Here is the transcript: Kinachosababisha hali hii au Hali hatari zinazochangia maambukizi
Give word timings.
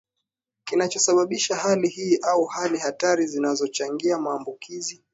Kinachosababisha 0.63 1.55
hali 1.55 1.87
hii 1.87 2.17
au 2.17 2.45
Hali 2.45 2.77
hatari 2.77 3.27
zinazochangia 3.27 4.17
maambukizi 4.19 5.03